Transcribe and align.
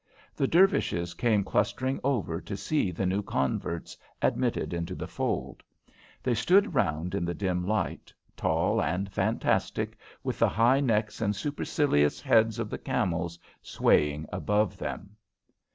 The 0.35 0.47
Dervishes 0.47 1.13
came 1.13 1.43
clustering 1.43 1.99
over 2.03 2.41
to 2.41 2.57
see 2.57 2.89
the 2.89 3.05
new 3.05 3.21
converts 3.21 3.95
admitted 4.19 4.73
into 4.73 4.95
the 4.95 5.05
fold. 5.05 5.61
They 6.23 6.33
stood 6.33 6.73
round 6.73 7.13
in 7.13 7.23
the 7.23 7.35
dim 7.35 7.67
light, 7.67 8.11
tall 8.35 8.81
and 8.81 9.11
fantastic, 9.13 9.95
with 10.23 10.39
the 10.39 10.49
high 10.49 10.79
necks 10.79 11.21
and 11.21 11.35
supercilious 11.35 12.19
heads 12.19 12.57
of 12.57 12.71
the 12.71 12.79
camels 12.79 13.37
swaying 13.61 14.25
above 14.31 14.75
them. 14.79 15.15